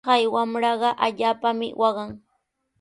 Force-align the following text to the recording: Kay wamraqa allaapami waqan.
Kay 0.07 0.23
wamraqa 0.33 0.89
allaapami 1.05 1.67
waqan. 1.81 2.11